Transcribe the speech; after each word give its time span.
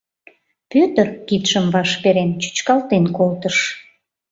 —Пӧтыр, 0.71 1.07
кидшым 1.27 1.65
ваш 1.73 1.91
перен, 2.01 2.29
чӱчкалтен 2.41 3.05
колтыш. 3.17 3.57